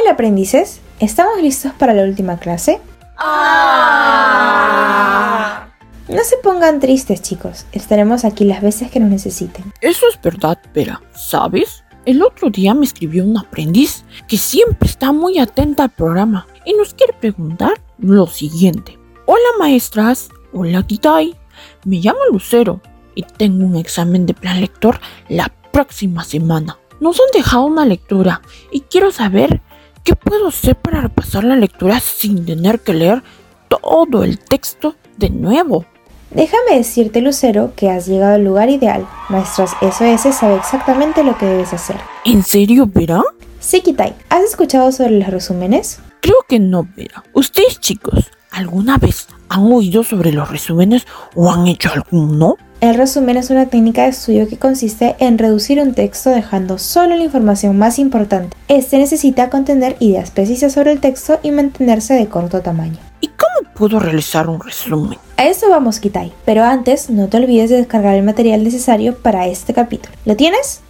Hola 0.00 0.12
aprendices, 0.12 0.80
¿estamos 0.98 1.42
listos 1.42 1.72
para 1.74 1.92
la 1.92 2.04
última 2.04 2.38
clase? 2.38 2.80
Ah. 3.18 4.38
No 6.08 6.24
se 6.24 6.38
pongan 6.38 6.80
tristes 6.80 7.20
chicos, 7.20 7.66
estaremos 7.72 8.24
aquí 8.24 8.44
las 8.44 8.62
veces 8.62 8.90
que 8.90 8.98
nos 8.98 9.10
necesiten. 9.10 9.74
Eso 9.82 10.06
es 10.08 10.18
verdad, 10.22 10.58
Vera. 10.72 11.02
¿Sabes? 11.14 11.84
El 12.06 12.22
otro 12.22 12.48
día 12.48 12.72
me 12.72 12.86
escribió 12.86 13.24
un 13.24 13.36
aprendiz 13.36 14.06
que 14.26 14.38
siempre 14.38 14.88
está 14.88 15.12
muy 15.12 15.38
atenta 15.38 15.82
al 15.82 15.90
programa 15.90 16.46
y 16.64 16.72
nos 16.72 16.94
quiere 16.94 17.12
preguntar 17.12 17.82
lo 17.98 18.26
siguiente. 18.26 18.98
Hola 19.26 19.48
maestras, 19.58 20.30
hola 20.54 20.82
Kitai, 20.82 21.36
me 21.84 21.96
llamo 21.96 22.20
Lucero 22.32 22.80
y 23.14 23.24
tengo 23.24 23.66
un 23.66 23.76
examen 23.76 24.24
de 24.24 24.32
plan 24.32 24.62
lector 24.62 24.98
la 25.28 25.52
próxima 25.72 26.24
semana. 26.24 26.78
Nos 27.00 27.20
han 27.20 27.30
dejado 27.34 27.66
una 27.66 27.84
lectura 27.84 28.40
y 28.72 28.80
quiero 28.80 29.10
saber 29.12 29.60
qué 30.04 30.14
puedo 30.14 30.48
hacer 30.48 30.76
para 30.76 31.00
repasar 31.00 31.44
la 31.44 31.56
lectura 31.56 32.00
sin 32.00 32.44
tener 32.44 32.80
que 32.80 32.94
leer 32.94 33.22
todo 33.68 34.24
el 34.24 34.38
texto 34.38 34.96
de 35.16 35.30
nuevo. 35.30 35.84
Déjame 36.30 36.76
decirte, 36.76 37.20
Lucero, 37.20 37.72
que 37.74 37.90
has 37.90 38.06
llegado 38.06 38.34
al 38.34 38.44
lugar 38.44 38.70
ideal. 38.70 39.06
Nuestras 39.28 39.72
SOS 39.80 40.34
sabe 40.34 40.56
exactamente 40.56 41.24
lo 41.24 41.36
que 41.36 41.46
debes 41.46 41.72
hacer. 41.72 41.96
¿En 42.24 42.44
serio, 42.44 42.86
Vera? 42.86 43.22
Sí, 43.58 43.80
Kitai, 43.80 44.14
¿has 44.28 44.44
escuchado 44.44 44.92
sobre 44.92 45.18
los 45.18 45.28
resúmenes? 45.28 45.98
Creo 46.20 46.36
que 46.48 46.60
no, 46.60 46.86
Vera. 46.96 47.24
Ustedes 47.34 47.80
chicos, 47.80 48.30
¿alguna 48.50 48.98
vez 48.98 49.26
han 49.48 49.72
oído 49.72 50.02
sobre 50.04 50.32
los 50.32 50.50
resúmenes 50.50 51.06
o 51.34 51.50
han 51.50 51.66
hecho 51.66 51.90
alguno? 51.92 52.56
El 52.80 52.94
resumen 52.94 53.36
es 53.36 53.50
una 53.50 53.66
técnica 53.66 54.04
de 54.04 54.08
estudio 54.08 54.48
que 54.48 54.56
consiste 54.56 55.14
en 55.18 55.36
reducir 55.36 55.80
un 55.80 55.92
texto 55.92 56.30
dejando 56.30 56.78
solo 56.78 57.14
la 57.14 57.24
información 57.24 57.76
más 57.76 57.98
importante. 57.98 58.56
Este 58.68 58.96
necesita 58.96 59.50
contener 59.50 59.96
ideas 60.00 60.30
precisas 60.30 60.72
sobre 60.72 60.92
el 60.92 61.00
texto 61.00 61.38
y 61.42 61.50
mantenerse 61.50 62.14
de 62.14 62.28
corto 62.28 62.62
tamaño. 62.62 62.96
¿Y 63.20 63.28
cómo 63.28 63.70
puedo 63.74 63.98
realizar 63.98 64.48
un 64.48 64.60
resumen? 64.60 65.18
A 65.36 65.44
eso 65.46 65.68
vamos, 65.68 66.00
Kitai. 66.00 66.32
Pero 66.46 66.64
antes, 66.64 67.10
no 67.10 67.28
te 67.28 67.36
olvides 67.36 67.68
de 67.68 67.76
descargar 67.76 68.14
el 68.14 68.22
material 68.22 68.64
necesario 68.64 69.14
para 69.14 69.46
este 69.46 69.74
capítulo. 69.74 70.14
¿Lo 70.24 70.36
tienes? 70.36 70.80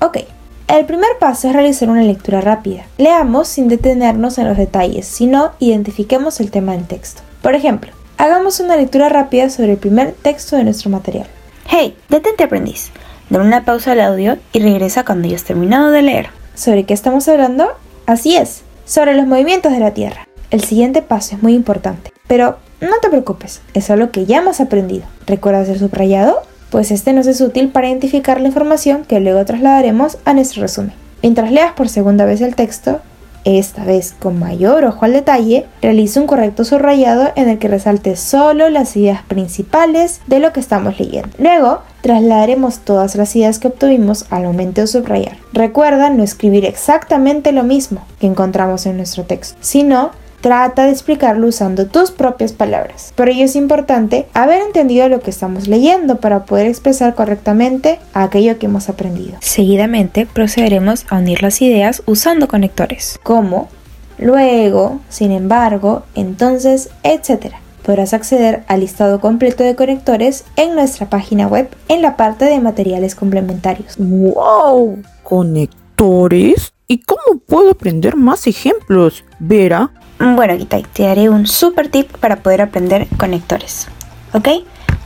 Ok. 0.00 0.18
El 0.66 0.86
primer 0.86 1.10
paso 1.20 1.48
es 1.48 1.52
realizar 1.52 1.90
una 1.90 2.02
lectura 2.02 2.40
rápida. 2.40 2.84
Leamos 2.96 3.48
sin 3.48 3.68
detenernos 3.68 4.38
en 4.38 4.48
los 4.48 4.56
detalles, 4.56 5.06
sino 5.06 5.52
identifiquemos 5.58 6.40
el 6.40 6.50
tema 6.50 6.72
del 6.72 6.86
texto. 6.86 7.22
Por 7.42 7.54
ejemplo, 7.54 7.92
hagamos 8.16 8.60
una 8.60 8.76
lectura 8.76 9.10
rápida 9.10 9.50
sobre 9.50 9.72
el 9.72 9.78
primer 9.78 10.12
texto 10.12 10.56
de 10.56 10.64
nuestro 10.64 10.88
material. 10.88 11.26
Hey, 11.68 11.96
detente 12.08 12.44
aprendiz. 12.44 12.90
Dale 13.28 13.44
una 13.44 13.64
pausa 13.66 13.92
al 13.92 14.00
audio 14.00 14.38
y 14.54 14.60
regresa 14.60 15.04
cuando 15.04 15.28
hayas 15.28 15.44
terminado 15.44 15.90
de 15.90 16.00
leer. 16.00 16.28
¿Sobre 16.54 16.84
qué 16.84 16.94
estamos 16.94 17.28
hablando? 17.28 17.68
Así 18.06 18.36
es, 18.36 18.62
sobre 18.86 19.14
los 19.14 19.26
movimientos 19.26 19.72
de 19.72 19.80
la 19.80 19.92
Tierra. 19.92 20.28
El 20.50 20.64
siguiente 20.64 21.02
paso 21.02 21.36
es 21.36 21.42
muy 21.42 21.52
importante, 21.54 22.12
pero 22.26 22.56
no 22.80 23.00
te 23.02 23.10
preocupes, 23.10 23.60
es 23.74 23.90
algo 23.90 24.10
que 24.10 24.24
ya 24.24 24.38
hemos 24.38 24.60
aprendido. 24.60 25.04
¿Recuerdas 25.26 25.68
el 25.68 25.78
subrayado? 25.78 26.42
Pues 26.74 26.90
este 26.90 27.12
nos 27.12 27.28
es 27.28 27.40
útil 27.40 27.68
para 27.68 27.86
identificar 27.86 28.40
la 28.40 28.48
información 28.48 29.04
que 29.04 29.20
luego 29.20 29.44
trasladaremos 29.44 30.18
a 30.24 30.34
nuestro 30.34 30.62
resumen. 30.62 30.92
Mientras 31.22 31.52
leas 31.52 31.72
por 31.74 31.88
segunda 31.88 32.24
vez 32.24 32.40
el 32.40 32.56
texto, 32.56 32.98
esta 33.44 33.84
vez 33.84 34.12
con 34.18 34.40
mayor 34.40 34.84
ojo 34.84 35.04
al 35.04 35.12
detalle, 35.12 35.66
realiza 35.80 36.20
un 36.20 36.26
correcto 36.26 36.64
subrayado 36.64 37.30
en 37.36 37.48
el 37.48 37.60
que 37.60 37.68
resalte 37.68 38.16
solo 38.16 38.70
las 38.70 38.96
ideas 38.96 39.22
principales 39.22 40.20
de 40.26 40.40
lo 40.40 40.52
que 40.52 40.58
estamos 40.58 40.98
leyendo. 40.98 41.28
Luego, 41.38 41.82
trasladaremos 42.00 42.80
todas 42.80 43.14
las 43.14 43.36
ideas 43.36 43.60
que 43.60 43.68
obtuvimos 43.68 44.26
al 44.30 44.42
momento 44.42 44.80
de 44.80 44.88
subrayar. 44.88 45.36
Recuerda 45.52 46.10
no 46.10 46.24
escribir 46.24 46.64
exactamente 46.64 47.52
lo 47.52 47.62
mismo 47.62 48.04
que 48.18 48.26
encontramos 48.26 48.84
en 48.86 48.96
nuestro 48.96 49.22
texto, 49.22 49.56
sino 49.60 50.10
Trata 50.44 50.84
de 50.84 50.90
explicarlo 50.90 51.46
usando 51.46 51.86
tus 51.86 52.10
propias 52.10 52.52
palabras. 52.52 53.14
Por 53.16 53.30
ello 53.30 53.46
es 53.46 53.56
importante 53.56 54.26
haber 54.34 54.60
entendido 54.60 55.08
lo 55.08 55.20
que 55.20 55.30
estamos 55.30 55.68
leyendo 55.68 56.16
para 56.16 56.44
poder 56.44 56.66
expresar 56.66 57.14
correctamente 57.14 57.98
aquello 58.12 58.58
que 58.58 58.66
hemos 58.66 58.90
aprendido. 58.90 59.38
Seguidamente 59.40 60.26
procederemos 60.26 61.06
a 61.08 61.16
unir 61.16 61.42
las 61.42 61.62
ideas 61.62 62.02
usando 62.04 62.46
conectores. 62.46 63.18
Como, 63.22 63.70
luego, 64.18 65.00
sin 65.08 65.32
embargo, 65.32 66.02
entonces, 66.14 66.90
etc. 67.04 67.54
Podrás 67.82 68.12
acceder 68.12 68.64
al 68.68 68.80
listado 68.80 69.22
completo 69.22 69.64
de 69.64 69.76
conectores 69.76 70.44
en 70.56 70.74
nuestra 70.74 71.08
página 71.08 71.46
web 71.46 71.70
en 71.88 72.02
la 72.02 72.18
parte 72.18 72.44
de 72.44 72.60
materiales 72.60 73.14
complementarios. 73.14 73.94
¡Wow! 73.96 74.98
¿Conectores? 75.22 76.74
¿Y 76.86 76.98
cómo 76.98 77.40
puedo 77.46 77.70
aprender 77.70 78.14
más 78.14 78.46
ejemplos? 78.46 79.24
Vera, 79.38 79.90
bueno, 80.18 80.56
Kitai, 80.56 80.84
te 80.92 81.04
daré 81.04 81.28
un 81.28 81.46
super 81.46 81.88
tip 81.88 82.10
para 82.18 82.36
poder 82.36 82.62
aprender 82.62 83.06
conectores. 83.16 83.88
¿Ok? 84.32 84.48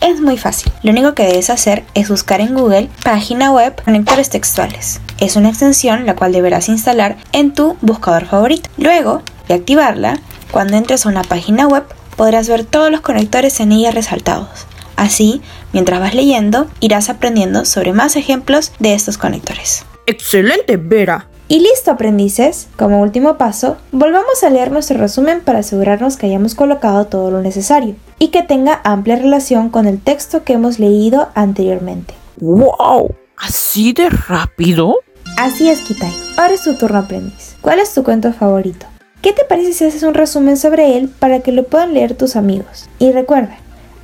Es 0.00 0.20
muy 0.20 0.38
fácil. 0.38 0.72
Lo 0.82 0.92
único 0.92 1.14
que 1.14 1.26
debes 1.26 1.50
hacer 1.50 1.84
es 1.94 2.08
buscar 2.08 2.40
en 2.40 2.54
Google 2.54 2.88
página 3.02 3.50
web 3.50 3.82
conectores 3.84 4.30
textuales. 4.30 5.00
Es 5.18 5.34
una 5.36 5.48
extensión 5.48 6.06
la 6.06 6.14
cual 6.14 6.32
deberás 6.32 6.68
instalar 6.68 7.16
en 7.32 7.52
tu 7.52 7.76
buscador 7.80 8.26
favorito. 8.26 8.70
Luego 8.76 9.22
de 9.48 9.54
activarla, 9.54 10.20
cuando 10.52 10.76
entres 10.76 11.04
a 11.04 11.08
una 11.08 11.22
página 11.22 11.66
web 11.66 11.84
podrás 12.16 12.48
ver 12.48 12.64
todos 12.64 12.90
los 12.90 13.00
conectores 13.00 13.58
en 13.60 13.72
ella 13.72 13.90
resaltados. 13.90 14.66
Así, 14.96 15.42
mientras 15.72 16.00
vas 16.00 16.14
leyendo, 16.14 16.68
irás 16.80 17.08
aprendiendo 17.08 17.64
sobre 17.64 17.92
más 17.92 18.16
ejemplos 18.16 18.72
de 18.78 18.94
estos 18.94 19.18
conectores. 19.18 19.84
¡Excelente, 20.06 20.76
Vera! 20.76 21.27
Y 21.50 21.60
listo, 21.60 21.90
aprendices. 21.90 22.68
Como 22.76 23.00
último 23.00 23.38
paso, 23.38 23.78
volvamos 23.90 24.44
a 24.44 24.50
leer 24.50 24.70
nuestro 24.70 24.98
resumen 24.98 25.40
para 25.40 25.60
asegurarnos 25.60 26.18
que 26.18 26.26
hayamos 26.26 26.54
colocado 26.54 27.06
todo 27.06 27.30
lo 27.30 27.40
necesario 27.40 27.96
y 28.18 28.28
que 28.28 28.42
tenga 28.42 28.82
amplia 28.84 29.16
relación 29.16 29.70
con 29.70 29.86
el 29.86 29.98
texto 29.98 30.44
que 30.44 30.52
hemos 30.52 30.78
leído 30.78 31.28
anteriormente. 31.34 32.12
¡Wow! 32.38 33.14
¿Así 33.38 33.94
de 33.94 34.10
rápido? 34.10 34.96
Así 35.38 35.70
es, 35.70 35.80
Kitai. 35.80 36.12
Ahora 36.36 36.52
es 36.52 36.64
tu 36.64 36.76
turno, 36.76 36.98
aprendiz. 36.98 37.56
¿Cuál 37.62 37.78
es 37.78 37.94
tu 37.94 38.04
cuento 38.04 38.30
favorito? 38.34 38.84
¿Qué 39.22 39.32
te 39.32 39.44
parece 39.44 39.72
si 39.72 39.86
haces 39.86 40.02
un 40.02 40.12
resumen 40.12 40.58
sobre 40.58 40.98
él 40.98 41.08
para 41.08 41.40
que 41.40 41.52
lo 41.52 41.64
puedan 41.64 41.94
leer 41.94 42.14
tus 42.14 42.36
amigos? 42.36 42.90
Y 42.98 43.10
recuerda, 43.12 43.56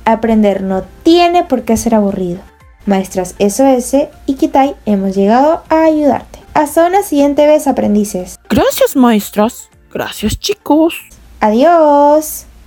aprender 0.03 0.63
no 0.63 0.83
tiene 1.03 1.43
por 1.43 1.61
qué 1.61 1.77
ser 1.77 1.93
aburrido. 1.93 2.39
Maestras 2.87 3.35
SOS 3.37 4.07
y 4.25 4.33
Kitai 4.33 4.75
hemos 4.87 5.15
llegado 5.15 5.61
a 5.69 5.83
ayudarte. 5.83 6.44
Hasta 6.55 6.87
una 6.87 7.03
siguiente 7.03 7.45
vez, 7.47 7.67
aprendices. 7.67 8.39
Gracias, 8.49 8.95
maestras. 8.95 9.69
Gracias, 9.91 10.39
chicos. 10.39 10.95
Adiós. 11.41 12.45